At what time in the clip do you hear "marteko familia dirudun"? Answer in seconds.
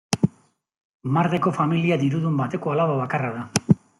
1.17-2.41